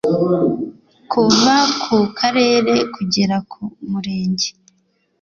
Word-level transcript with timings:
kuva 1.11 1.55
ku 1.81 1.97
Karere 2.19 2.73
kugera 2.95 3.35
ku 3.51 3.61
murenge 3.89 4.49